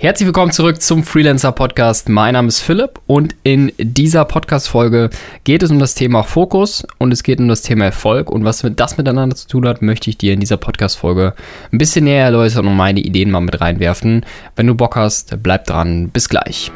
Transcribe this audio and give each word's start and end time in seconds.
Herzlich 0.00 0.28
willkommen 0.28 0.52
zurück 0.52 0.80
zum 0.80 1.02
Freelancer 1.02 1.50
Podcast. 1.50 2.08
Mein 2.08 2.34
Name 2.34 2.46
ist 2.46 2.60
Philipp 2.60 3.00
und 3.08 3.34
in 3.42 3.72
dieser 3.78 4.24
Podcast 4.24 4.68
Folge 4.68 5.10
geht 5.42 5.64
es 5.64 5.72
um 5.72 5.80
das 5.80 5.96
Thema 5.96 6.22
Fokus 6.22 6.86
und 6.98 7.12
es 7.12 7.24
geht 7.24 7.40
um 7.40 7.48
das 7.48 7.62
Thema 7.62 7.86
Erfolg 7.86 8.30
und 8.30 8.44
was 8.44 8.64
das 8.76 8.96
miteinander 8.96 9.34
zu 9.34 9.48
tun 9.48 9.66
hat, 9.66 9.82
möchte 9.82 10.08
ich 10.08 10.16
dir 10.16 10.34
in 10.34 10.38
dieser 10.38 10.56
Podcast 10.56 10.98
Folge 10.98 11.34
ein 11.72 11.78
bisschen 11.78 12.04
näher 12.04 12.26
erläutern 12.26 12.68
und 12.68 12.76
meine 12.76 13.00
Ideen 13.00 13.32
mal 13.32 13.40
mit 13.40 13.60
reinwerfen. 13.60 14.24
Wenn 14.54 14.68
du 14.68 14.76
Bock 14.76 14.94
hast, 14.94 15.42
bleib 15.42 15.64
dran. 15.64 16.10
Bis 16.10 16.28
gleich. 16.28 16.70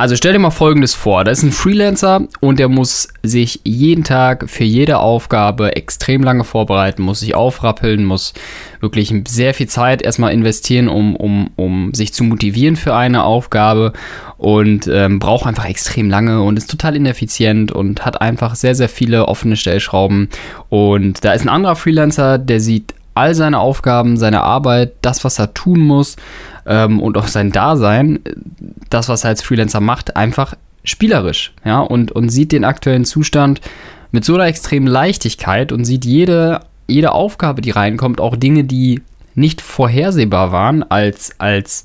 Also 0.00 0.16
stell 0.16 0.32
dir 0.32 0.38
mal 0.38 0.50
Folgendes 0.50 0.94
vor. 0.94 1.24
Da 1.24 1.30
ist 1.30 1.42
ein 1.42 1.52
Freelancer 1.52 2.22
und 2.40 2.58
der 2.58 2.70
muss 2.70 3.08
sich 3.22 3.60
jeden 3.64 4.02
Tag 4.02 4.48
für 4.48 4.64
jede 4.64 4.98
Aufgabe 4.98 5.76
extrem 5.76 6.22
lange 6.22 6.44
vorbereiten, 6.44 7.02
muss 7.02 7.20
sich 7.20 7.34
aufrappeln, 7.34 8.06
muss 8.06 8.32
wirklich 8.80 9.12
sehr 9.28 9.52
viel 9.52 9.66
Zeit 9.66 10.00
erstmal 10.00 10.32
investieren, 10.32 10.88
um, 10.88 11.16
um, 11.16 11.50
um 11.56 11.92
sich 11.92 12.14
zu 12.14 12.24
motivieren 12.24 12.76
für 12.76 12.94
eine 12.94 13.24
Aufgabe 13.24 13.92
und 14.38 14.86
ähm, 14.86 15.18
braucht 15.18 15.46
einfach 15.46 15.66
extrem 15.66 16.08
lange 16.08 16.40
und 16.40 16.56
ist 16.56 16.70
total 16.70 16.96
ineffizient 16.96 17.70
und 17.70 18.06
hat 18.06 18.22
einfach 18.22 18.54
sehr, 18.54 18.74
sehr 18.74 18.88
viele 18.88 19.28
offene 19.28 19.56
Stellschrauben. 19.56 20.30
Und 20.70 21.26
da 21.26 21.34
ist 21.34 21.42
ein 21.42 21.50
anderer 21.50 21.76
Freelancer, 21.76 22.38
der 22.38 22.60
sieht 22.60 22.94
all 23.14 23.34
seine 23.34 23.58
Aufgaben, 23.58 24.16
seine 24.16 24.42
Arbeit, 24.42 24.92
das, 25.02 25.24
was 25.24 25.38
er 25.38 25.54
tun 25.54 25.80
muss 25.80 26.16
ähm, 26.66 27.00
und 27.00 27.16
auch 27.16 27.26
sein 27.26 27.52
Dasein, 27.52 28.20
das, 28.88 29.08
was 29.08 29.24
er 29.24 29.30
als 29.30 29.42
Freelancer 29.42 29.80
macht, 29.80 30.16
einfach 30.16 30.54
spielerisch, 30.84 31.52
ja, 31.64 31.80
und, 31.80 32.12
und 32.12 32.30
sieht 32.30 32.52
den 32.52 32.64
aktuellen 32.64 33.04
Zustand 33.04 33.60
mit 34.12 34.24
so 34.24 34.34
einer 34.34 34.46
extremen 34.46 34.86
Leichtigkeit 34.86 35.72
und 35.72 35.84
sieht 35.84 36.04
jede, 36.04 36.60
jede 36.86 37.12
Aufgabe, 37.12 37.60
die 37.62 37.70
reinkommt, 37.70 38.20
auch 38.20 38.36
Dinge, 38.36 38.64
die 38.64 39.02
nicht 39.34 39.60
vorhersehbar 39.60 40.52
waren, 40.52 40.82
als, 40.82 41.32
als, 41.38 41.84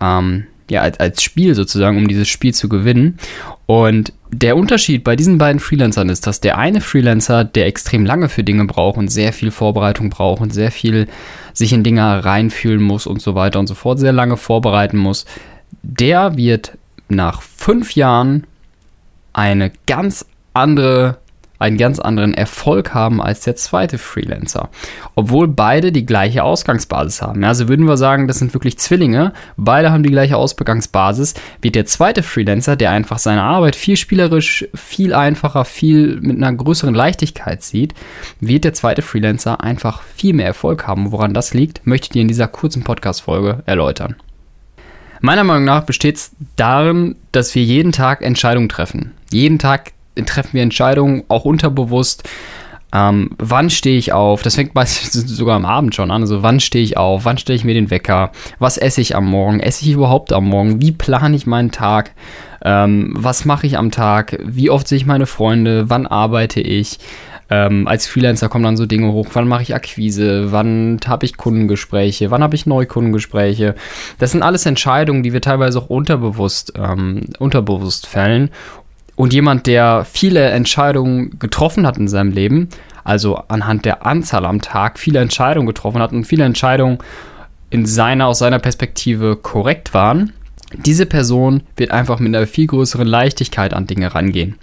ähm, 0.00 0.46
ja, 0.70 0.82
als, 0.82 0.98
als 0.98 1.22
Spiel 1.22 1.54
sozusagen, 1.54 1.96
um 1.96 2.08
dieses 2.08 2.28
Spiel 2.28 2.54
zu 2.54 2.68
gewinnen. 2.68 3.18
Und 3.66 4.12
der 4.30 4.56
Unterschied 4.56 5.04
bei 5.04 5.16
diesen 5.16 5.38
beiden 5.38 5.60
Freelancern 5.60 6.08
ist, 6.08 6.26
dass 6.26 6.40
der 6.40 6.58
eine 6.58 6.80
Freelancer, 6.80 7.44
der 7.44 7.66
extrem 7.66 8.04
lange 8.04 8.28
für 8.28 8.44
Dinge 8.44 8.64
braucht 8.64 8.98
und 8.98 9.08
sehr 9.08 9.32
viel 9.32 9.50
Vorbereitung 9.50 10.10
braucht 10.10 10.40
und 10.40 10.52
sehr 10.52 10.70
viel 10.70 11.08
sich 11.52 11.72
in 11.72 11.84
Dinge 11.84 12.24
reinfühlen 12.24 12.82
muss 12.82 13.06
und 13.06 13.22
so 13.22 13.34
weiter 13.34 13.58
und 13.58 13.66
so 13.66 13.74
fort, 13.74 13.98
sehr 13.98 14.12
lange 14.12 14.36
vorbereiten 14.36 14.98
muss, 14.98 15.26
der 15.82 16.36
wird 16.36 16.76
nach 17.08 17.42
fünf 17.42 17.94
Jahren 17.94 18.44
eine 19.32 19.70
ganz 19.86 20.26
andere 20.54 21.18
einen 21.58 21.78
ganz 21.78 21.98
anderen 21.98 22.34
Erfolg 22.34 22.94
haben 22.94 23.22
als 23.22 23.40
der 23.40 23.56
zweite 23.56 23.98
Freelancer. 23.98 24.68
Obwohl 25.14 25.48
beide 25.48 25.92
die 25.92 26.06
gleiche 26.06 26.42
Ausgangsbasis 26.44 27.22
haben. 27.22 27.44
Also 27.44 27.68
würden 27.68 27.86
wir 27.86 27.96
sagen, 27.96 28.28
das 28.28 28.38
sind 28.38 28.54
wirklich 28.54 28.78
Zwillinge, 28.78 29.32
beide 29.56 29.90
haben 29.90 30.02
die 30.02 30.10
gleiche 30.10 30.36
Ausgangsbasis, 30.36 31.34
wird 31.60 31.74
der 31.74 31.86
zweite 31.86 32.22
Freelancer, 32.22 32.76
der 32.76 32.90
einfach 32.90 33.18
seine 33.18 33.42
Arbeit 33.42 33.76
viel 33.76 33.96
spielerisch, 33.96 34.66
viel 34.74 35.14
einfacher, 35.14 35.64
viel 35.64 36.20
mit 36.20 36.36
einer 36.36 36.52
größeren 36.52 36.94
Leichtigkeit 36.94 37.62
sieht, 37.62 37.94
wird 38.40 38.64
der 38.64 38.74
zweite 38.74 39.02
Freelancer 39.02 39.62
einfach 39.62 40.02
viel 40.02 40.34
mehr 40.34 40.46
Erfolg 40.46 40.86
haben. 40.86 41.12
Woran 41.12 41.34
das 41.34 41.54
liegt, 41.54 41.86
möchte 41.86 42.06
ich 42.06 42.10
dir 42.10 42.22
in 42.22 42.28
dieser 42.28 42.48
kurzen 42.48 42.84
Podcast-Folge 42.84 43.62
erläutern. 43.66 44.16
Meiner 45.20 45.44
Meinung 45.44 45.64
nach 45.64 45.84
besteht 45.84 46.16
es 46.16 46.32
darin, 46.56 47.16
dass 47.32 47.54
wir 47.54 47.62
jeden 47.62 47.92
Tag 47.92 48.22
Entscheidungen 48.22 48.68
treffen. 48.68 49.12
Jeden 49.32 49.58
Tag 49.58 49.92
treffen 50.24 50.54
wir 50.54 50.62
Entscheidungen, 50.62 51.24
auch 51.28 51.44
unterbewusst. 51.44 52.28
Ähm, 52.92 53.30
wann 53.38 53.68
stehe 53.68 53.98
ich 53.98 54.12
auf? 54.12 54.42
Das 54.42 54.54
fängt 54.54 54.74
meistens 54.74 55.28
sogar 55.28 55.56
am 55.56 55.64
Abend 55.64 55.94
schon 55.94 56.10
an. 56.10 56.22
Also 56.22 56.42
wann 56.42 56.60
stehe 56.60 56.84
ich 56.84 56.96
auf? 56.96 57.24
Wann 57.24 57.38
stelle 57.38 57.56
ich 57.56 57.64
mir 57.64 57.74
den 57.74 57.90
Wecker? 57.90 58.32
Was 58.58 58.78
esse 58.78 59.00
ich 59.00 59.16
am 59.16 59.26
Morgen? 59.26 59.60
Esse 59.60 59.84
ich 59.84 59.92
überhaupt 59.92 60.32
am 60.32 60.46
Morgen? 60.46 60.80
Wie 60.80 60.92
plane 60.92 61.36
ich 61.36 61.46
meinen 61.46 61.72
Tag? 61.72 62.12
Ähm, 62.64 63.12
was 63.16 63.44
mache 63.44 63.66
ich 63.66 63.76
am 63.76 63.90
Tag? 63.90 64.38
Wie 64.44 64.70
oft 64.70 64.88
sehe 64.88 64.96
ich 64.96 65.06
meine 65.06 65.26
Freunde? 65.26 65.90
Wann 65.90 66.06
arbeite 66.06 66.60
ich? 66.60 66.98
Ähm, 67.48 67.86
als 67.86 68.08
Freelancer 68.08 68.48
kommen 68.48 68.64
dann 68.64 68.76
so 68.76 68.86
Dinge 68.86 69.12
hoch. 69.12 69.28
Wann 69.34 69.46
mache 69.46 69.62
ich 69.62 69.74
Akquise? 69.74 70.50
Wann 70.50 70.98
habe 71.06 71.24
ich 71.24 71.36
Kundengespräche? 71.36 72.30
Wann 72.30 72.42
habe 72.42 72.56
ich 72.56 72.66
Neukundengespräche? 72.66 73.76
Das 74.18 74.32
sind 74.32 74.42
alles 74.42 74.66
Entscheidungen, 74.66 75.22
die 75.22 75.32
wir 75.32 75.40
teilweise 75.40 75.78
auch 75.78 75.88
unterbewusst, 75.88 76.72
ähm, 76.76 77.20
unterbewusst 77.38 78.06
fällen 78.06 78.50
und 79.16 79.32
jemand, 79.32 79.66
der 79.66 80.04
viele 80.04 80.44
Entscheidungen 80.50 81.38
getroffen 81.38 81.86
hat 81.86 81.98
in 81.98 82.06
seinem 82.06 82.32
Leben, 82.32 82.68
also 83.02 83.36
anhand 83.48 83.84
der 83.84 84.06
Anzahl 84.06 84.44
am 84.44 84.60
Tag 84.60 84.98
viele 84.98 85.20
Entscheidungen 85.20 85.66
getroffen 85.66 86.00
hat 86.00 86.12
und 86.12 86.24
viele 86.24 86.44
Entscheidungen 86.44 86.98
in 87.70 87.86
seiner, 87.86 88.26
aus 88.26 88.38
seiner 88.38 88.58
Perspektive 88.58 89.36
korrekt 89.36 89.94
waren, 89.94 90.32
diese 90.72 91.06
Person 91.06 91.62
wird 91.76 91.90
einfach 91.90 92.18
mit 92.20 92.34
einer 92.34 92.46
viel 92.46 92.66
größeren 92.66 93.06
Leichtigkeit 93.06 93.72
an 93.72 93.86
Dinge 93.86 94.14
rangehen. 94.14 94.56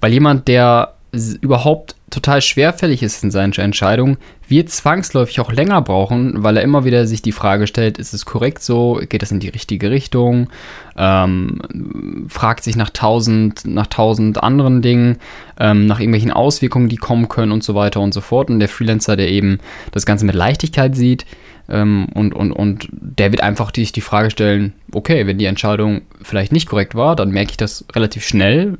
Weil 0.00 0.12
jemand, 0.12 0.48
der 0.48 0.94
überhaupt 1.12 1.96
total 2.10 2.40
schwerfällig 2.42 3.02
ist 3.02 3.22
in 3.22 3.30
seinen 3.30 3.52
Entscheidungen, 3.52 4.18
wird 4.46 4.70
zwangsläufig 4.70 5.40
auch 5.40 5.52
länger 5.52 5.80
brauchen, 5.82 6.42
weil 6.42 6.56
er 6.56 6.62
immer 6.62 6.84
wieder 6.84 7.06
sich 7.06 7.22
die 7.22 7.32
Frage 7.32 7.66
stellt, 7.66 7.98
ist 7.98 8.14
es 8.14 8.24
korrekt 8.24 8.62
so, 8.62 9.00
geht 9.08 9.22
es 9.22 9.30
in 9.30 9.40
die 9.40 9.48
richtige 9.48 9.90
Richtung, 9.90 10.48
ähm, 10.96 12.26
fragt 12.28 12.64
sich 12.64 12.76
nach 12.76 12.90
tausend, 12.90 13.64
nach 13.66 13.86
tausend 13.86 14.42
anderen 14.42 14.82
Dingen, 14.82 15.18
ähm, 15.58 15.86
nach 15.86 16.00
irgendwelchen 16.00 16.30
Auswirkungen, 16.30 16.88
die 16.88 16.96
kommen 16.96 17.28
können 17.28 17.52
und 17.52 17.62
so 17.62 17.74
weiter 17.74 18.00
und 18.00 18.14
so 18.14 18.20
fort. 18.20 18.50
Und 18.50 18.60
der 18.60 18.68
Freelancer, 18.68 19.16
der 19.16 19.28
eben 19.28 19.58
das 19.92 20.06
Ganze 20.06 20.24
mit 20.24 20.34
Leichtigkeit 20.34 20.96
sieht, 20.96 21.26
ähm, 21.68 22.06
und, 22.14 22.34
und, 22.34 22.52
und 22.52 22.88
der 22.90 23.30
wird 23.30 23.42
einfach 23.42 23.72
sich 23.74 23.92
die 23.92 24.00
Frage 24.00 24.30
stellen, 24.30 24.72
okay, 24.92 25.26
wenn 25.26 25.38
die 25.38 25.44
Entscheidung 25.44 26.02
vielleicht 26.22 26.52
nicht 26.52 26.68
korrekt 26.68 26.94
war, 26.94 27.14
dann 27.16 27.30
merke 27.30 27.50
ich 27.50 27.56
das 27.56 27.84
relativ 27.94 28.26
schnell 28.26 28.78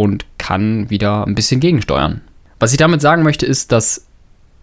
und 0.00 0.24
kann 0.38 0.88
wieder 0.88 1.26
ein 1.26 1.34
bisschen 1.34 1.60
gegensteuern. 1.60 2.22
Was 2.58 2.72
ich 2.72 2.78
damit 2.78 3.02
sagen 3.02 3.22
möchte, 3.22 3.44
ist, 3.44 3.70
dass 3.70 4.06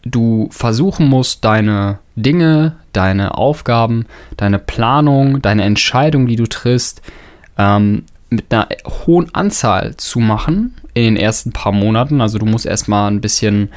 du 0.01 0.49
versuchen 0.49 1.07
musst, 1.07 1.45
deine 1.45 1.99
Dinge, 2.15 2.77
deine 2.91 3.37
Aufgaben, 3.37 4.07
deine 4.35 4.57
Planung, 4.57 5.39
deine 5.43 5.63
Entscheidung, 5.63 6.25
die 6.25 6.37
du 6.37 6.47
triffst, 6.47 7.03
ähm, 7.55 8.05
mit 8.31 8.51
einer 8.51 8.67
hohen 9.05 9.33
Anzahl 9.35 9.95
zu 9.95 10.19
machen 10.19 10.73
in 10.95 11.03
den 11.03 11.17
ersten 11.17 11.51
paar 11.51 11.71
Monaten. 11.71 12.19
Also 12.19 12.39
du 12.39 12.47
musst 12.47 12.65
erstmal 12.65 13.11
ein 13.11 13.21
bisschen, 13.21 13.69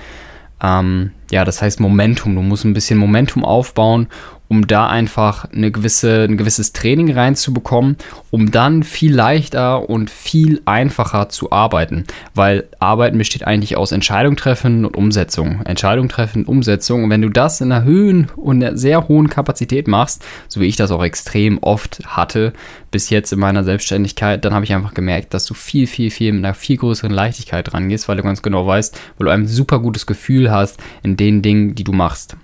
ähm, 0.63 1.11
ja, 1.31 1.45
das 1.45 1.61
heißt 1.61 1.79
Momentum, 1.79 2.37
du 2.37 2.41
musst 2.41 2.65
ein 2.65 2.73
bisschen 2.73 2.99
Momentum 2.99 3.45
aufbauen 3.45 4.07
um 4.51 4.67
da 4.67 4.89
einfach 4.89 5.45
eine 5.53 5.71
gewisse, 5.71 6.25
ein 6.25 6.37
gewisses 6.37 6.73
Training 6.73 7.13
reinzubekommen, 7.13 7.97
um 8.33 8.51
dann 8.51 8.83
viel 8.83 9.15
leichter 9.15 9.89
und 9.89 10.11
viel 10.11 10.61
einfacher 10.65 11.29
zu 11.29 11.53
arbeiten. 11.53 12.05
Weil 12.35 12.65
Arbeiten 12.81 13.17
besteht 13.17 13.47
eigentlich 13.47 13.77
aus 13.77 13.93
Entscheidung 13.93 14.35
treffen 14.35 14.85
und 14.85 14.97
Umsetzung. 14.97 15.63
Entscheidung 15.67 16.09
treffen, 16.09 16.47
Umsetzung. 16.47 17.05
Und 17.05 17.11
wenn 17.11 17.23
du 17.23 17.29
das 17.29 17.61
in 17.61 17.71
einer 17.71 17.85
Höhen 17.85 18.27
und 18.35 18.63
einer 18.63 18.77
sehr 18.77 19.07
hohen 19.07 19.31
Kapazität 19.31 19.87
machst, 19.87 20.25
so 20.49 20.61
wie 20.61 20.67
ich 20.67 20.75
das 20.75 20.91
auch 20.91 21.05
extrem 21.05 21.59
oft 21.59 22.03
hatte, 22.09 22.53
bis 22.91 23.09
jetzt 23.09 23.33
in 23.33 23.39
meiner 23.39 23.63
Selbstständigkeit, 23.63 24.45
dann 24.45 24.53
habe 24.53 24.65
ich 24.65 24.75
einfach 24.75 24.95
gemerkt, 24.95 25.33
dass 25.33 25.47
du 25.47 25.55
viel, 25.55 25.87
viel, 25.87 26.11
viel 26.11 26.33
mit 26.33 26.45
einer 26.45 26.55
viel 26.55 26.77
größeren 26.77 27.13
Leichtigkeit 27.13 27.73
rangehst, 27.73 28.09
weil 28.09 28.17
du 28.17 28.25
ganz 28.25 28.43
genau 28.43 28.67
weißt, 28.67 28.99
weil 29.17 29.27
du 29.27 29.31
ein 29.31 29.47
super 29.47 29.79
gutes 29.79 30.07
Gefühl 30.07 30.51
hast 30.51 30.81
in 31.05 31.17
den 31.17 31.41
Dingen, 31.41 31.77
die 31.77 31.85
du 31.85 31.93
machst. 31.93 32.37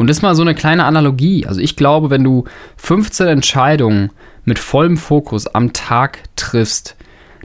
Und 0.00 0.06
das 0.06 0.16
ist 0.16 0.22
mal 0.22 0.34
so 0.34 0.40
eine 0.40 0.54
kleine 0.54 0.84
Analogie. 0.84 1.44
Also 1.46 1.60
ich 1.60 1.76
glaube, 1.76 2.08
wenn 2.08 2.24
du 2.24 2.44
15 2.78 3.26
Entscheidungen 3.26 4.10
mit 4.46 4.58
vollem 4.58 4.96
Fokus 4.96 5.46
am 5.46 5.74
Tag 5.74 6.20
triffst, 6.36 6.96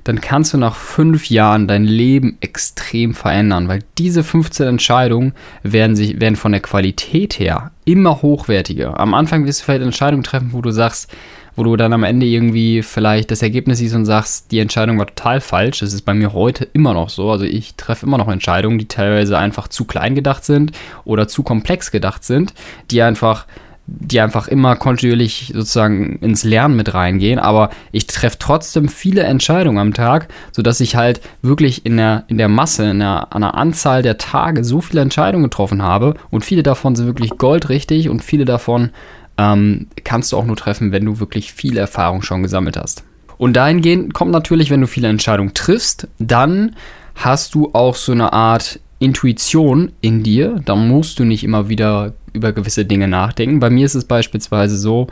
dann 0.05 0.21
kannst 0.21 0.53
du 0.53 0.57
nach 0.57 0.77
fünf 0.77 1.29
Jahren 1.29 1.67
dein 1.67 1.83
Leben 1.83 2.37
extrem 2.39 3.13
verändern, 3.13 3.67
weil 3.67 3.81
diese 3.97 4.23
15 4.23 4.67
Entscheidungen 4.67 5.33
werden, 5.63 5.97
sich, 5.97 6.21
werden 6.21 6.37
von 6.37 6.53
der 6.53 6.61
Qualität 6.61 7.39
her 7.39 7.71
immer 7.83 8.21
hochwertiger. 8.21 9.01
Am 9.01 9.13
Anfang 9.15 9.45
wirst 9.45 9.59
du 9.59 9.65
vielleicht 9.65 9.83
Entscheidungen 9.83 10.23
treffen, 10.23 10.53
wo 10.53 10.61
du 10.61 10.71
sagst, 10.71 11.13
wo 11.55 11.63
du 11.63 11.75
dann 11.75 11.93
am 11.93 12.03
Ende 12.03 12.25
irgendwie 12.25 12.81
vielleicht 12.83 13.31
das 13.31 13.41
Ergebnis 13.41 13.79
siehst 13.79 13.95
und 13.95 14.05
sagst, 14.05 14.51
die 14.51 14.59
Entscheidung 14.59 14.99
war 14.99 15.07
total 15.07 15.41
falsch. 15.41 15.79
Das 15.79 15.93
ist 15.93 16.03
bei 16.03 16.13
mir 16.13 16.33
heute 16.33 16.65
immer 16.65 16.93
noch 16.93 17.09
so. 17.09 17.31
Also 17.31 17.45
ich 17.45 17.75
treffe 17.75 18.05
immer 18.05 18.17
noch 18.17 18.27
Entscheidungen, 18.27 18.77
die 18.77 18.87
teilweise 18.87 19.37
einfach 19.37 19.67
zu 19.67 19.85
klein 19.85 20.15
gedacht 20.15 20.43
sind 20.43 20.71
oder 21.05 21.27
zu 21.27 21.43
komplex 21.43 21.91
gedacht 21.91 22.23
sind, 22.23 22.53
die 22.91 23.01
einfach 23.01 23.45
die 23.87 24.19
einfach 24.19 24.47
immer 24.47 24.75
kontinuierlich 24.75 25.51
sozusagen 25.53 26.17
ins 26.19 26.43
Lernen 26.43 26.75
mit 26.75 26.93
reingehen, 26.93 27.37
aber 27.37 27.69
ich 27.91 28.07
treffe 28.07 28.37
trotzdem 28.39 28.89
viele 28.89 29.23
Entscheidungen 29.23 29.77
am 29.77 29.93
Tag, 29.93 30.27
sodass 30.51 30.79
ich 30.79 30.95
halt 30.95 31.21
wirklich 31.43 31.85
in 31.85 31.97
der, 31.97 32.23
in 32.27 32.39
der 32.39 32.47
Masse, 32.47 32.89
in 32.89 32.99
der, 32.99 33.33
einer 33.33 33.53
Anzahl 33.53 34.01
der 34.01 34.17
Tage 34.17 34.63
so 34.63 34.81
viele 34.81 35.01
Entscheidungen 35.01 35.43
getroffen 35.43 35.83
habe 35.83 36.15
und 36.31 36.43
viele 36.43 36.63
davon 36.63 36.95
sind 36.95 37.05
wirklich 37.05 37.37
goldrichtig 37.37 38.09
und 38.09 38.23
viele 38.23 38.45
davon 38.45 38.89
ähm, 39.37 39.87
kannst 40.03 40.31
du 40.31 40.37
auch 40.37 40.45
nur 40.45 40.55
treffen, 40.55 40.91
wenn 40.91 41.05
du 41.05 41.19
wirklich 41.19 41.53
viel 41.53 41.77
Erfahrung 41.77 42.21
schon 42.21 42.43
gesammelt 42.43 42.77
hast. 42.77 43.03
Und 43.37 43.53
dahingehend 43.53 44.13
kommt 44.13 44.31
natürlich, 44.31 44.69
wenn 44.69 44.81
du 44.81 44.87
viele 44.87 45.09
Entscheidungen 45.09 45.53
triffst, 45.53 46.07
dann 46.19 46.75
hast 47.15 47.55
du 47.55 47.71
auch 47.73 47.95
so 47.95 48.11
eine 48.11 48.33
Art 48.33 48.79
Intuition 48.99 49.91
in 50.01 50.23
dir. 50.23 50.61
Da 50.63 50.75
musst 50.75 51.19
du 51.19 51.25
nicht 51.25 51.43
immer 51.43 51.69
wieder 51.69 52.13
über 52.33 52.53
gewisse 52.53 52.85
Dinge 52.85 53.07
nachdenken. 53.07 53.59
Bei 53.59 53.69
mir 53.69 53.85
ist 53.85 53.95
es 53.95 54.05
beispielsweise 54.05 54.77
so, 54.77 55.07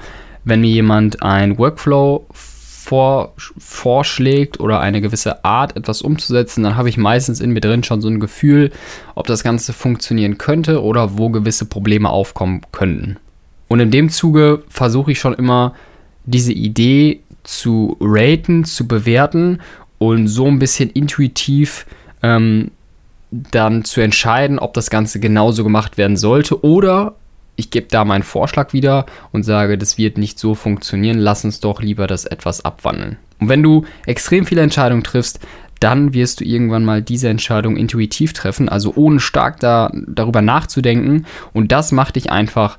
wenn 0.46 0.62
mir 0.62 0.70
jemand 0.70 1.22
ein 1.22 1.58
Workflow 1.58 2.26
vor, 2.32 3.34
vorschlägt 3.38 4.60
oder 4.60 4.80
eine 4.82 5.00
gewisse 5.00 5.46
Art, 5.46 5.78
etwas 5.78 6.02
umzusetzen, 6.02 6.64
dann 6.64 6.76
habe 6.76 6.90
ich 6.90 6.98
meistens 6.98 7.40
in 7.40 7.52
mir 7.52 7.62
drin 7.62 7.84
schon 7.84 8.02
so 8.02 8.10
ein 8.10 8.20
Gefühl, 8.20 8.72
ob 9.16 9.26
das 9.28 9.44
Ganze 9.44 9.72
funktionieren 9.72 10.38
könnte 10.38 10.84
oder 10.84 11.18
wo 11.18 11.30
gewisse 11.30 11.66
Probleme 11.66 12.10
aufkommen 12.10 12.62
könnten. 12.74 13.18
Und 13.74 13.80
in 13.80 13.90
dem 13.90 14.12
Zuge 14.12 14.62
versuche 14.70 15.14
ich 15.14 15.20
schon 15.20 15.34
immer, 15.34 15.74
diese 16.26 16.54
Idee 16.54 17.22
zu 17.42 17.98
raten, 18.00 18.66
zu 18.66 18.88
bewerten 18.88 19.62
und 19.98 20.28
so 20.28 20.46
ein 20.46 20.60
bisschen 20.60 20.92
intuitiv 20.92 21.88
ähm, 22.22 22.70
dann 23.32 23.84
zu 23.84 24.00
entscheiden, 24.02 24.60
ob 24.60 24.76
das 24.76 24.92
Ganze 24.92 25.20
genauso 25.20 25.64
gemacht 25.64 25.98
werden 25.98 26.18
sollte 26.18 26.64
oder 26.64 27.16
ich 27.56 27.72
gebe 27.72 27.88
da 27.90 28.06
meinen 28.06 28.22
Vorschlag 28.22 28.74
wieder 28.74 29.08
und 29.32 29.42
sage, 29.42 29.76
das 29.80 29.98
wird 29.98 30.20
nicht 30.20 30.38
so 30.38 30.54
funktionieren, 30.54 31.18
lass 31.18 31.44
uns 31.44 31.60
doch 31.60 31.82
lieber 31.82 32.06
das 32.06 32.26
etwas 32.26 32.64
abwandeln. 32.64 33.18
Und 33.40 33.50
wenn 33.50 33.64
du 33.64 33.86
extrem 34.06 34.46
viele 34.46 34.62
Entscheidungen 34.62 35.04
triffst, 35.04 35.40
dann 35.80 36.14
wirst 36.14 36.42
du 36.42 36.46
irgendwann 36.46 36.86
mal 36.86 37.02
diese 37.02 37.30
Entscheidung 37.30 37.76
intuitiv 37.76 38.34
treffen, 38.34 38.70
also 38.70 38.94
ohne 38.96 39.20
stark 39.20 39.60
da, 39.62 39.92
darüber 40.06 40.44
nachzudenken. 40.44 41.26
Und 41.54 41.72
das 41.72 41.92
macht 41.92 42.18
dich 42.18 42.30
einfach 42.30 42.78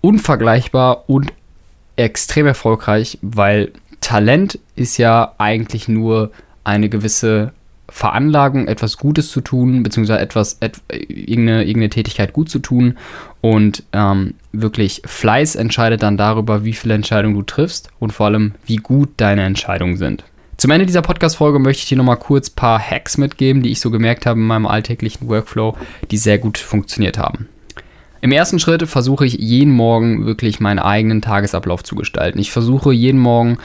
unvergleichbar 0.00 1.04
und 1.08 1.32
extrem 1.96 2.46
erfolgreich, 2.46 3.18
weil 3.22 3.72
Talent 4.00 4.58
ist 4.76 4.96
ja 4.96 5.34
eigentlich 5.38 5.88
nur 5.88 6.30
eine 6.64 6.88
gewisse 6.88 7.52
Veranlagung, 7.90 8.68
etwas 8.68 8.96
Gutes 8.96 9.30
zu 9.30 9.40
tun, 9.40 9.82
beziehungsweise 9.82 10.20
etwas, 10.20 10.56
et, 10.60 10.80
irgendeine, 10.88 11.64
irgendeine 11.64 11.90
Tätigkeit 11.90 12.32
gut 12.32 12.48
zu 12.48 12.60
tun. 12.60 12.96
Und 13.40 13.82
ähm, 13.92 14.34
wirklich 14.52 15.02
Fleiß 15.04 15.56
entscheidet 15.56 16.02
dann 16.02 16.16
darüber, 16.16 16.64
wie 16.64 16.72
viele 16.72 16.94
Entscheidungen 16.94 17.34
du 17.34 17.42
triffst 17.42 17.90
und 17.98 18.12
vor 18.12 18.26
allem, 18.26 18.54
wie 18.64 18.76
gut 18.76 19.10
deine 19.16 19.44
Entscheidungen 19.44 19.96
sind. 19.96 20.24
Zum 20.56 20.70
Ende 20.70 20.86
dieser 20.86 21.02
Podcast-Folge 21.02 21.58
möchte 21.58 21.82
ich 21.82 21.88
dir 21.88 21.96
nochmal 21.96 22.18
kurz 22.18 22.50
ein 22.50 22.54
paar 22.54 22.78
Hacks 22.78 23.16
mitgeben, 23.16 23.62
die 23.62 23.70
ich 23.70 23.80
so 23.80 23.90
gemerkt 23.90 24.26
habe 24.26 24.38
in 24.38 24.46
meinem 24.46 24.66
alltäglichen 24.66 25.28
Workflow, 25.28 25.76
die 26.10 26.18
sehr 26.18 26.38
gut 26.38 26.58
funktioniert 26.58 27.18
haben. 27.18 27.48
Im 28.20 28.32
ersten 28.32 28.58
Schritt 28.58 28.86
versuche 28.86 29.24
ich 29.24 29.34
jeden 29.34 29.72
Morgen 29.72 30.26
wirklich 30.26 30.60
meinen 30.60 30.78
eigenen 30.78 31.22
Tagesablauf 31.22 31.82
zu 31.82 31.94
gestalten. 31.94 32.38
Ich 32.38 32.50
versuche 32.50 32.92
jeden 32.92 33.20
Morgen 33.20 33.58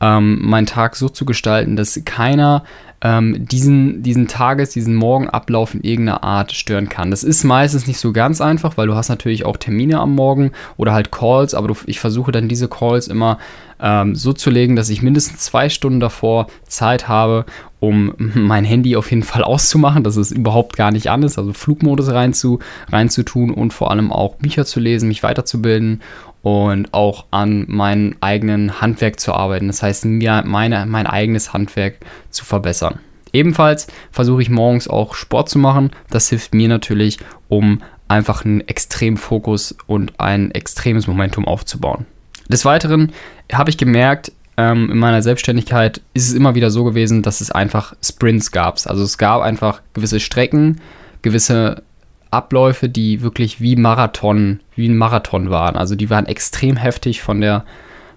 ähm, 0.00 0.38
meinen 0.42 0.66
Tag 0.66 0.94
so 0.96 1.08
zu 1.08 1.24
gestalten, 1.24 1.76
dass 1.76 2.00
keiner 2.04 2.62
ähm, 3.02 3.46
diesen, 3.46 4.02
diesen 4.02 4.26
Tages-, 4.26 4.70
diesen 4.70 4.94
Morgenablauf 4.94 5.74
in 5.74 5.82
irgendeiner 5.82 6.22
Art 6.22 6.52
stören 6.52 6.88
kann. 6.88 7.10
Das 7.10 7.24
ist 7.24 7.44
meistens 7.44 7.86
nicht 7.86 7.98
so 7.98 8.12
ganz 8.12 8.40
einfach, 8.40 8.76
weil 8.76 8.86
du 8.86 8.94
hast 8.94 9.08
natürlich 9.08 9.44
auch 9.44 9.56
Termine 9.56 10.00
am 10.00 10.14
Morgen 10.14 10.52
oder 10.76 10.92
halt 10.92 11.10
Calls, 11.10 11.54
aber 11.54 11.68
du, 11.68 11.74
ich 11.86 12.00
versuche 12.00 12.32
dann 12.32 12.48
diese 12.48 12.68
Calls 12.68 13.08
immer 13.08 13.38
ähm, 13.80 14.14
so 14.14 14.32
zu 14.32 14.50
legen, 14.50 14.76
dass 14.76 14.88
ich 14.88 15.02
mindestens 15.02 15.40
zwei 15.40 15.68
Stunden 15.68 16.00
davor 16.00 16.46
Zeit 16.66 17.08
habe, 17.08 17.44
um 17.86 18.12
mein 18.34 18.64
Handy 18.64 18.96
auf 18.96 19.10
jeden 19.10 19.22
Fall 19.22 19.44
auszumachen, 19.44 20.02
dass 20.02 20.16
es 20.16 20.32
überhaupt 20.32 20.76
gar 20.76 20.90
nicht 20.90 21.08
an 21.08 21.22
ist, 21.22 21.38
also 21.38 21.52
Flugmodus 21.52 22.10
reinzu, 22.10 22.58
reinzutun 22.90 23.52
und 23.52 23.72
vor 23.72 23.92
allem 23.92 24.10
auch 24.10 24.34
Bücher 24.34 24.66
zu 24.66 24.80
lesen, 24.80 25.08
mich 25.08 25.22
weiterzubilden 25.22 26.02
und 26.42 26.92
auch 26.92 27.26
an 27.30 27.64
meinem 27.68 28.16
eigenen 28.20 28.80
Handwerk 28.80 29.20
zu 29.20 29.32
arbeiten. 29.32 29.68
Das 29.68 29.82
heißt, 29.82 30.04
mir 30.04 30.42
meine, 30.44 30.84
mein 30.86 31.06
eigenes 31.06 31.52
Handwerk 31.52 31.98
zu 32.30 32.44
verbessern. 32.44 32.98
Ebenfalls 33.32 33.86
versuche 34.10 34.42
ich 34.42 34.50
morgens 34.50 34.88
auch 34.88 35.14
Sport 35.14 35.48
zu 35.48 35.58
machen. 35.58 35.90
Das 36.10 36.28
hilft 36.28 36.54
mir 36.54 36.68
natürlich, 36.68 37.18
um 37.48 37.82
einfach 38.08 38.44
einen 38.44 38.62
extremen 38.62 39.16
Fokus 39.16 39.76
und 39.86 40.18
ein 40.18 40.50
extremes 40.50 41.06
Momentum 41.06 41.44
aufzubauen. 41.46 42.06
Des 42.48 42.64
Weiteren 42.64 43.12
habe 43.52 43.70
ich 43.70 43.78
gemerkt, 43.78 44.32
ähm, 44.56 44.90
in 44.90 44.98
meiner 44.98 45.22
Selbstständigkeit 45.22 46.00
ist 46.14 46.28
es 46.28 46.34
immer 46.34 46.54
wieder 46.54 46.70
so 46.70 46.84
gewesen, 46.84 47.22
dass 47.22 47.40
es 47.40 47.50
einfach 47.50 47.94
Sprints 48.02 48.52
gab. 48.52 48.78
Also 48.86 49.02
es 49.02 49.18
gab 49.18 49.42
einfach 49.42 49.82
gewisse 49.92 50.20
Strecken, 50.20 50.80
gewisse 51.22 51.82
Abläufe, 52.30 52.88
die 52.88 53.22
wirklich 53.22 53.60
wie 53.60 53.76
Marathon, 53.76 54.60
wie 54.74 54.88
ein 54.88 54.96
Marathon 54.96 55.50
waren. 55.50 55.76
Also 55.76 55.94
die 55.94 56.10
waren 56.10 56.26
extrem 56.26 56.76
heftig 56.76 57.22
von 57.22 57.40
der, 57.40 57.64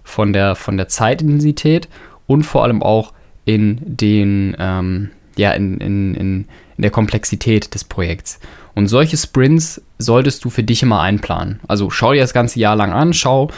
von 0.03 0.33
der, 0.33 0.56
von 0.56 0.77
der 0.77 0.88
Zeitintensität 0.88 1.89
und 2.25 2.44
vor 2.44 2.63
allem 2.63 2.81
auch 2.83 3.13
in 3.45 3.80
den, 3.83 4.56
ähm, 4.59 5.09
ja, 5.38 5.51
in, 5.51 5.80
in, 5.80 6.15
in, 6.15 6.45
in 6.77 6.81
der 6.81 6.91
Komplexität 6.91 7.74
des 7.74 7.83
Projekts. 7.83 8.39
Und 8.75 8.88
solche 8.88 9.18
Sprints 9.18 9.81
solltest 9.97 10.45
du 10.45 10.50
für 10.50 10.63
dich 10.63 10.83
immer 10.83 11.01
einplanen. 11.01 11.59
Also 11.68 11.89
schau 11.89 12.13
dir 12.13 12.21
das 12.21 12.33
ganze 12.33 12.59
Jahr 12.59 12.75
lang 12.75 12.94
an, 12.94 13.13
schau, 13.13 13.50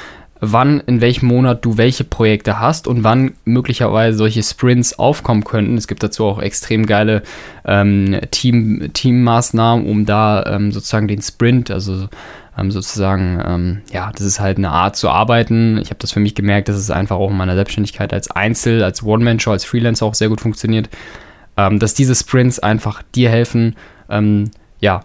wann, 0.41 0.81
in 0.81 1.01
welchem 1.01 1.27
Monat 1.27 1.63
du 1.63 1.77
welche 1.77 2.03
Projekte 2.03 2.59
hast 2.59 2.87
und 2.87 3.03
wann 3.03 3.33
möglicherweise 3.45 4.17
solche 4.17 4.41
Sprints 4.41 4.97
aufkommen 4.97 5.43
könnten. 5.43 5.77
Es 5.77 5.87
gibt 5.87 6.01
dazu 6.01 6.25
auch 6.25 6.41
extrem 6.41 6.87
geile 6.87 7.21
ähm, 7.63 8.19
Team, 8.31 8.89
Teammaßnahmen, 8.91 9.85
um 9.85 10.05
da 10.05 10.43
ähm, 10.47 10.71
sozusagen 10.71 11.07
den 11.07 11.21
Sprint, 11.21 11.69
also 11.69 12.09
ähm, 12.57 12.71
sozusagen, 12.71 13.41
ähm, 13.45 13.81
ja, 13.93 14.11
das 14.11 14.21
ist 14.21 14.39
halt 14.39 14.57
eine 14.57 14.71
Art 14.71 14.95
zu 14.95 15.09
arbeiten. 15.09 15.77
Ich 15.77 15.89
habe 15.89 15.99
das 15.99 16.11
für 16.11 16.19
mich 16.19 16.33
gemerkt, 16.33 16.69
dass 16.69 16.75
es 16.75 16.89
einfach 16.89 17.17
auch 17.17 17.29
in 17.29 17.37
meiner 17.37 17.55
Selbstständigkeit 17.55 18.11
als 18.11 18.31
Einzel, 18.31 18.83
als 18.83 19.03
One-Man-Show, 19.03 19.51
als 19.51 19.63
Freelancer 19.63 20.07
auch 20.07 20.15
sehr 20.15 20.29
gut 20.29 20.41
funktioniert, 20.41 20.89
ähm, 21.55 21.77
dass 21.77 21.93
diese 21.93 22.15
Sprints 22.15 22.57
einfach 22.57 23.03
dir 23.13 23.29
helfen, 23.29 23.75
ähm, 24.09 24.49
ja, 24.79 25.03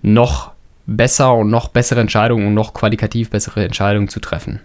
noch 0.00 0.53
besser 0.86 1.34
und 1.34 1.50
noch 1.50 1.68
bessere 1.68 2.00
Entscheidungen 2.00 2.46
und 2.46 2.54
noch 2.54 2.74
qualitativ 2.74 3.30
bessere 3.30 3.64
Entscheidungen 3.64 4.08
zu 4.08 4.20
treffen. 4.20 4.60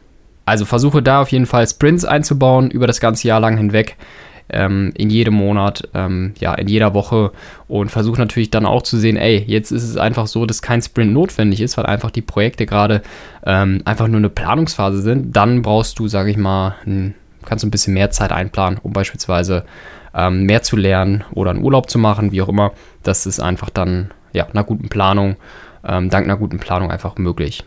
Also 0.45 0.65
versuche 0.65 1.01
da 1.01 1.21
auf 1.21 1.31
jeden 1.31 1.45
Fall 1.45 1.67
Sprints 1.67 2.05
einzubauen 2.05 2.71
über 2.71 2.87
das 2.87 2.99
ganze 2.99 3.27
Jahr 3.27 3.39
lang 3.39 3.57
hinweg, 3.57 3.97
ähm, 4.51 4.91
in 4.95 5.09
jedem 5.09 5.35
Monat, 5.35 5.87
ähm, 5.93 6.33
ja, 6.39 6.55
in 6.55 6.67
jeder 6.67 6.93
Woche 6.93 7.31
und 7.67 7.89
versuche 7.89 8.19
natürlich 8.19 8.49
dann 8.49 8.65
auch 8.65 8.81
zu 8.81 8.97
sehen, 8.97 9.15
ey, 9.15 9.43
jetzt 9.45 9.71
ist 9.71 9.83
es 9.83 9.97
einfach 9.97 10.27
so, 10.27 10.45
dass 10.45 10.61
kein 10.61 10.81
Sprint 10.81 11.13
notwendig 11.13 11.61
ist, 11.61 11.77
weil 11.77 11.85
einfach 11.85 12.11
die 12.11 12.21
Projekte 12.21 12.65
gerade 12.65 13.01
ähm, 13.45 13.81
einfach 13.85 14.07
nur 14.07 14.17
eine 14.17 14.29
Planungsphase 14.29 15.01
sind. 15.01 15.35
Dann 15.35 15.61
brauchst 15.61 15.99
du, 15.99 16.07
sage 16.07 16.31
ich 16.31 16.37
mal, 16.37 16.75
ein, 16.85 17.13
kannst 17.45 17.63
du 17.63 17.67
ein 17.67 17.71
bisschen 17.71 17.93
mehr 17.93 18.09
Zeit 18.09 18.31
einplanen, 18.31 18.79
um 18.81 18.91
beispielsweise 18.91 19.65
ähm, 20.15 20.43
mehr 20.43 20.63
zu 20.63 20.75
lernen 20.75 21.23
oder 21.31 21.51
einen 21.51 21.63
Urlaub 21.63 21.89
zu 21.89 21.99
machen, 21.99 22.31
wie 22.31 22.41
auch 22.41 22.49
immer. 22.49 22.71
Das 23.03 23.27
ist 23.27 23.39
einfach 23.39 23.69
dann, 23.69 24.09
ja, 24.33 24.47
einer 24.47 24.63
guten 24.63 24.89
Planung 24.89 25.35
ähm, 25.85 26.09
dank 26.09 26.25
einer 26.25 26.37
guten 26.37 26.59
Planung 26.59 26.91
einfach 26.91 27.17
möglich. 27.17 27.63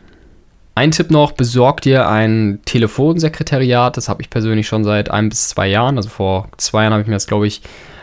Ein 0.74 0.90
Tipp 0.90 1.10
noch, 1.10 1.32
besorg 1.32 1.82
dir 1.82 2.08
ein 2.08 2.60
Telefonsekretariat. 2.64 3.96
Das 3.96 4.08
habe 4.08 4.22
ich 4.22 4.30
persönlich 4.30 4.66
schon 4.66 4.84
seit 4.84 5.10
ein 5.10 5.28
bis 5.28 5.48
zwei 5.48 5.68
Jahren. 5.68 5.98
Also 5.98 6.08
vor 6.08 6.48
zwei 6.56 6.82
Jahren 6.82 6.92
habe 6.94 7.02
ich 7.02 7.08
mir 7.08 7.14
das, 7.14 7.26
glaube 7.26 7.46
ich, 7.46 7.60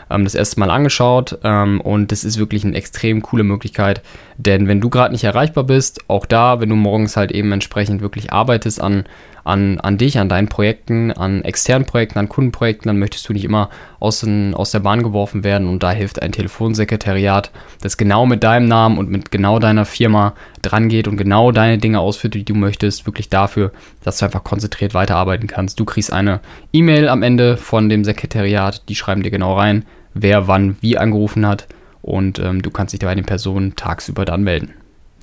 ähm, 0.08 0.22
das 0.22 0.36
erste 0.36 0.60
Mal 0.60 0.70
angeschaut. 0.70 1.38
Ähm, 1.42 1.80
und 1.80 2.12
das 2.12 2.22
ist 2.22 2.38
wirklich 2.38 2.64
eine 2.64 2.76
extrem 2.76 3.22
coole 3.22 3.42
Möglichkeit. 3.42 4.02
Denn 4.36 4.68
wenn 4.68 4.80
du 4.80 4.88
gerade 4.88 5.12
nicht 5.12 5.24
erreichbar 5.24 5.64
bist, 5.64 6.08
auch 6.08 6.26
da, 6.26 6.60
wenn 6.60 6.68
du 6.68 6.76
morgens 6.76 7.16
halt 7.16 7.32
eben 7.32 7.50
entsprechend 7.50 8.02
wirklich 8.02 8.32
arbeitest 8.32 8.80
an 8.80 9.04
an, 9.44 9.80
an 9.80 9.98
dich, 9.98 10.18
an 10.18 10.28
deinen 10.28 10.48
Projekten, 10.48 11.12
an 11.12 11.42
externen 11.42 11.86
Projekten, 11.86 12.18
an 12.18 12.28
Kundenprojekten, 12.28 12.88
dann 12.88 12.98
möchtest 12.98 13.28
du 13.28 13.32
nicht 13.32 13.44
immer 13.44 13.70
aus, 13.98 14.20
den, 14.20 14.54
aus 14.54 14.70
der 14.70 14.80
Bahn 14.80 15.02
geworfen 15.02 15.44
werden 15.44 15.68
und 15.68 15.82
da 15.82 15.90
hilft 15.90 16.22
ein 16.22 16.32
Telefonsekretariat, 16.32 17.50
das 17.80 17.96
genau 17.96 18.26
mit 18.26 18.42
deinem 18.42 18.66
Namen 18.66 18.98
und 18.98 19.10
mit 19.10 19.30
genau 19.30 19.58
deiner 19.58 19.84
Firma 19.84 20.34
drangeht 20.62 21.08
und 21.08 21.16
genau 21.16 21.52
deine 21.52 21.78
Dinge 21.78 22.00
ausführt, 22.00 22.34
die 22.34 22.44
du 22.44 22.54
möchtest, 22.54 23.06
wirklich 23.06 23.28
dafür, 23.28 23.72
dass 24.02 24.18
du 24.18 24.26
einfach 24.26 24.44
konzentriert 24.44 24.94
weiterarbeiten 24.94 25.46
kannst. 25.46 25.80
Du 25.80 25.84
kriegst 25.84 26.12
eine 26.12 26.40
E-Mail 26.72 27.08
am 27.08 27.22
Ende 27.22 27.56
von 27.56 27.88
dem 27.88 28.04
Sekretariat, 28.04 28.88
die 28.88 28.94
schreiben 28.94 29.22
dir 29.22 29.30
genau 29.30 29.56
rein, 29.56 29.84
wer 30.14 30.48
wann 30.48 30.76
wie 30.80 30.98
angerufen 30.98 31.46
hat 31.46 31.66
und 32.02 32.38
ähm, 32.38 32.62
du 32.62 32.70
kannst 32.70 32.92
dich 32.92 33.00
bei 33.00 33.14
den 33.14 33.26
Personen 33.26 33.76
tagsüber 33.76 34.24
dann 34.24 34.42
melden. 34.42 34.74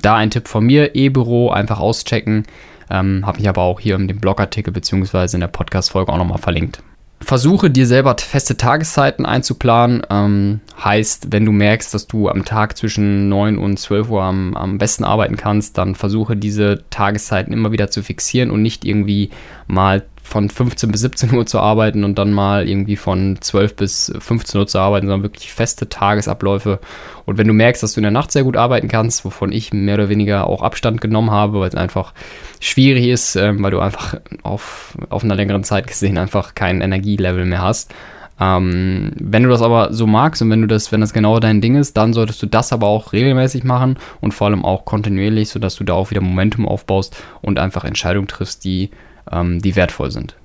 Da 0.01 0.15
ein 0.15 0.29
Tipp 0.29 0.47
von 0.47 0.65
mir, 0.65 0.95
E-Büro 0.95 1.49
einfach 1.49 1.79
auschecken. 1.79 2.45
Ähm, 2.89 3.25
Habe 3.25 3.39
ich 3.39 3.49
aber 3.49 3.61
auch 3.61 3.79
hier 3.79 3.95
in 3.95 4.07
dem 4.07 4.19
Blogartikel 4.19 4.73
bzw. 4.73 5.27
in 5.33 5.41
der 5.41 5.47
Podcast-Folge 5.47 6.11
auch 6.11 6.17
nochmal 6.17 6.37
verlinkt. 6.37 6.81
Versuche 7.19 7.71
dir 7.71 7.87
selber 7.87 8.15
feste 8.19 8.57
Tageszeiten 8.57 9.25
einzuplanen. 9.25 10.03
Ähm, 10.09 10.61
heißt, 10.83 11.31
wenn 11.31 11.45
du 11.45 11.51
merkst, 11.51 11.91
dass 11.93 12.05
du 12.05 12.29
am 12.29 12.45
Tag 12.45 12.77
zwischen 12.77 13.27
9 13.27 13.57
und 13.57 13.77
12 13.79 14.09
Uhr 14.11 14.21
am, 14.21 14.55
am 14.55 14.77
besten 14.77 15.03
arbeiten 15.03 15.35
kannst, 15.35 15.79
dann 15.79 15.95
versuche 15.95 16.37
diese 16.37 16.83
Tageszeiten 16.91 17.53
immer 17.53 17.71
wieder 17.71 17.89
zu 17.89 18.03
fixieren 18.03 18.51
und 18.51 18.61
nicht 18.61 18.85
irgendwie 18.85 19.31
mal 19.65 20.03
von 20.27 20.49
15 20.49 20.91
bis 20.91 21.01
17 21.01 21.33
Uhr 21.33 21.45
zu 21.45 21.59
arbeiten 21.59 22.03
und 22.03 22.17
dann 22.17 22.33
mal 22.33 22.67
irgendwie 22.67 22.97
von 22.97 23.37
12 23.39 23.75
bis 23.75 24.13
15 24.19 24.59
Uhr 24.59 24.67
zu 24.67 24.77
arbeiten, 24.79 25.07
sondern 25.07 25.23
wirklich 25.23 25.53
feste 25.53 25.87
Tagesabläufe. 25.87 26.79
Und 27.25 27.37
wenn 27.37 27.47
du 27.47 27.53
merkst, 27.53 27.81
dass 27.81 27.93
du 27.93 28.01
in 28.01 28.03
der 28.03 28.11
Nacht 28.11 28.31
sehr 28.31 28.43
gut 28.43 28.57
arbeiten 28.57 28.89
kannst, 28.89 29.23
wovon 29.23 29.53
ich 29.53 29.71
mehr 29.71 29.95
oder 29.95 30.09
weniger 30.09 30.47
auch 30.47 30.61
Abstand 30.61 30.99
genommen 30.99 31.31
habe, 31.31 31.61
weil 31.61 31.69
es 31.69 31.75
einfach 31.75 32.13
schwierig 32.59 33.07
ist, 33.07 33.37
äh, 33.37 33.53
weil 33.57 33.71
du 33.71 33.79
einfach 33.79 34.19
auf, 34.43 34.97
auf 35.09 35.23
einer 35.23 35.35
längeren 35.35 35.63
Zeit 35.63 35.87
gesehen 35.87 36.17
einfach 36.17 36.55
kein 36.55 36.81
Energielevel 36.81 37.45
mehr 37.45 37.61
hast. 37.61 37.93
Ähm, 38.39 39.13
wenn 39.15 39.43
du 39.43 39.49
das 39.49 39.61
aber 39.61 39.93
so 39.93 40.05
magst 40.05 40.41
und 40.41 40.51
wenn 40.51 40.61
du 40.61 40.67
das, 40.67 40.91
wenn 40.91 41.01
das 41.01 41.13
genau 41.13 41.39
dein 41.39 41.61
Ding 41.61 41.75
ist, 41.75 41.95
dann 41.97 42.13
solltest 42.13 42.41
du 42.41 42.47
das 42.47 42.71
aber 42.73 42.87
auch 42.87 43.13
regelmäßig 43.13 43.63
machen 43.63 43.97
und 44.21 44.33
vor 44.33 44.47
allem 44.47 44.63
auch 44.63 44.85
kontinuierlich, 44.85 45.49
sodass 45.49 45.75
du 45.75 45.83
da 45.83 45.93
auch 45.93 46.11
wieder 46.11 46.21
Momentum 46.21 46.67
aufbaust 46.67 47.15
und 47.41 47.57
einfach 47.57 47.83
Entscheidungen 47.83 48.27
triffst, 48.27 48.63
die 48.63 48.91
ähm, 49.31 49.61
die 49.61 49.75
wertvoll 49.75 50.11
sind. 50.11 50.35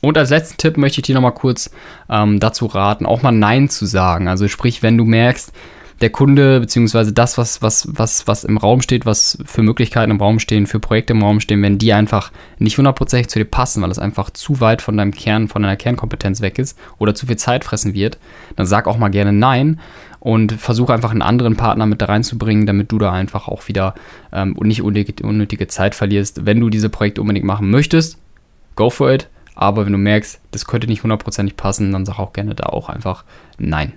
Und 0.00 0.18
als 0.18 0.30
letzten 0.30 0.58
Tipp 0.58 0.76
möchte 0.76 1.00
ich 1.00 1.06
dir 1.06 1.14
nochmal 1.14 1.32
kurz 1.32 1.70
ähm, 2.10 2.38
dazu 2.38 2.66
raten, 2.66 3.06
auch 3.06 3.22
mal 3.22 3.32
Nein 3.32 3.70
zu 3.70 3.86
sagen. 3.86 4.28
Also 4.28 4.48
sprich, 4.48 4.82
wenn 4.82 4.98
du 4.98 5.04
merkst, 5.04 5.52
der 6.00 6.10
Kunde 6.10 6.60
beziehungsweise 6.60 7.12
das, 7.12 7.38
was, 7.38 7.62
was, 7.62 7.88
was, 7.90 8.26
was 8.26 8.44
im 8.44 8.56
Raum 8.56 8.80
steht, 8.80 9.06
was 9.06 9.38
für 9.44 9.62
Möglichkeiten 9.62 10.10
im 10.10 10.20
Raum 10.20 10.38
stehen, 10.38 10.66
für 10.66 10.80
Projekte 10.80 11.12
im 11.12 11.22
Raum 11.22 11.40
stehen, 11.40 11.62
wenn 11.62 11.78
die 11.78 11.92
einfach 11.92 12.32
nicht 12.58 12.76
hundertprozentig 12.76 13.28
zu 13.28 13.38
dir 13.38 13.44
passen, 13.44 13.82
weil 13.82 13.90
es 13.90 13.98
einfach 13.98 14.30
zu 14.30 14.60
weit 14.60 14.82
von 14.82 14.96
deinem 14.96 15.12
Kern, 15.12 15.48
von 15.48 15.62
deiner 15.62 15.76
Kernkompetenz 15.76 16.40
weg 16.40 16.58
ist 16.58 16.78
oder 16.98 17.14
zu 17.14 17.26
viel 17.26 17.36
Zeit 17.36 17.64
fressen 17.64 17.94
wird, 17.94 18.18
dann 18.56 18.66
sag 18.66 18.86
auch 18.86 18.98
mal 18.98 19.08
gerne 19.08 19.32
Nein 19.32 19.80
und 20.18 20.52
versuche 20.52 20.92
einfach 20.92 21.10
einen 21.10 21.22
anderen 21.22 21.56
Partner 21.56 21.86
mit 21.86 22.00
da 22.02 22.06
reinzubringen, 22.06 22.66
damit 22.66 22.90
du 22.90 22.98
da 22.98 23.12
einfach 23.12 23.46
auch 23.46 23.68
wieder 23.68 23.94
ähm, 24.32 24.56
nicht 24.62 24.82
unnötige, 24.82 25.24
unnötige 25.26 25.68
Zeit 25.68 25.94
verlierst. 25.94 26.46
Wenn 26.46 26.60
du 26.60 26.70
diese 26.70 26.88
Projekte 26.88 27.20
unbedingt 27.20 27.46
machen 27.46 27.70
möchtest, 27.70 28.18
go 28.74 28.90
for 28.90 29.12
it. 29.12 29.28
Aber 29.54 29.86
wenn 29.86 29.92
du 29.92 29.98
merkst, 29.98 30.40
das 30.50 30.64
könnte 30.64 30.88
nicht 30.88 31.02
hundertprozentig 31.02 31.56
passen, 31.56 31.92
dann 31.92 32.04
sag 32.04 32.18
auch 32.18 32.32
gerne 32.32 32.54
da 32.54 32.66
auch 32.66 32.88
einfach 32.88 33.24
Nein. 33.58 33.92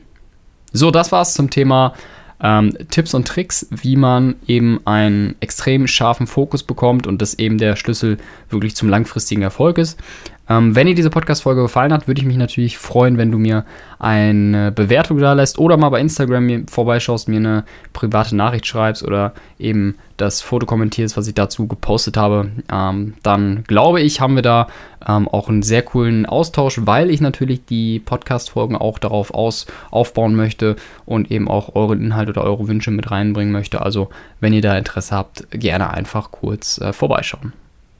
So, 0.74 0.92
das 0.92 1.12
war's 1.12 1.34
zum 1.34 1.50
Thema 1.50 1.94
ähm, 2.42 2.78
Tipps 2.90 3.14
und 3.14 3.28
Tricks, 3.28 3.68
wie 3.72 3.96
man 3.96 4.36
eben 4.48 4.80
einen 4.86 5.36
extrem 5.40 5.88
scharfen 5.88 6.28
Fokus 6.28 6.64
bekommt 6.64 7.08
und 7.08 7.22
das 7.22 7.40
eben 7.40 7.58
der 7.58 7.76
Schlüssel 7.76 8.18
wirklich 8.50 8.76
zum 8.76 8.90
langfristigen 8.90 9.42
Erfolg 9.42 9.78
ist. 9.78 10.00
Ähm, 10.50 10.75
wenn 10.75 10.88
dir 10.88 10.96
diese 10.96 11.10
Podcast-Folge 11.10 11.63
gefallen 11.63 11.92
hat, 11.92 12.08
würde 12.08 12.22
ich 12.22 12.27
mich 12.27 12.38
natürlich 12.38 12.77
freuen, 12.77 13.18
wenn 13.18 13.32
du 13.32 13.38
mir 13.38 13.66
eine 14.00 14.72
Bewertung 14.72 15.18
da 15.18 15.34
lässt 15.34 15.60
oder 15.60 15.77
mal 15.77 15.89
bei 15.89 16.00
Instagram 16.00 16.68
vorbeischaust, 16.68 17.27
mir 17.27 17.38
eine 17.38 17.63
private 17.94 18.36
Nachricht 18.36 18.66
schreibst 18.66 19.04
oder 19.04 19.34
eben 19.60 19.96
das 20.16 20.42
Foto 20.42 20.66
kommentierst, 20.66 21.18
was 21.18 21.27
ich 21.27 21.34
dazu 21.34 21.68
gepostet 21.68 22.18
habe. 22.18 22.51
Ähm, 22.72 23.16
dann 23.24 23.63
glaube 23.68 24.01
ich, 24.01 24.22
haben 24.22 24.36
wir 24.36 24.42
da 24.42 24.68
ähm, 25.08 25.27
auch 25.27 25.50
einen 25.50 25.63
sehr 25.63 25.84
coolen 25.84 26.25
Austausch, 26.25 26.80
weil 26.84 27.10
ich 27.10 27.22
natürlich 27.22 27.66
die 27.66 28.00
Podcast-Folgen 28.00 28.75
auch 28.75 29.00
darauf 29.00 29.34
aus, 29.34 29.68
aufbauen 29.92 30.36
möchte 30.36 30.75
und 31.06 31.30
eben 31.30 31.48
auch 31.48 31.75
euren 31.75 32.01
Inhalt 32.01 32.30
oder 32.30 32.44
eure 32.44 32.68
Wünsche 32.68 32.92
mit 32.92 33.12
reinbringen 33.12 33.51
möchte. 33.51 33.82
Also, 33.82 34.10
wenn 34.39 34.54
ihr 34.54 34.62
da 34.62 34.77
Interesse 34.77 35.16
habt, 35.16 35.48
gerne 35.51 35.92
einfach 35.92 36.32
kurz 36.32 36.80
äh, 36.80 36.94
vorbeischauen. 36.94 37.54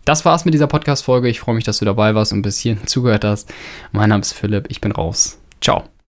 Das 0.08 0.24
war's 0.24 0.46
mit 0.46 0.54
dieser 0.54 0.68
Podcast-Folge. 0.68 1.28
Ich 1.28 1.42
freue 1.42 1.56
mich, 1.56 1.66
dass 1.66 1.80
du 1.80 1.86
dabei 1.86 2.16
warst 2.16 2.32
und 2.32 2.42
bis 2.42 2.60
hierhin 2.60 2.88
zugehört 2.88 3.26
hast. 3.26 3.54
Mein 3.92 4.08
Name 4.08 4.22
ist 4.22 4.32
Philipp. 4.32 4.68
Ich 4.70 4.80
bin 4.80 4.94
raus. 4.94 5.38
Ciao. 5.60 5.84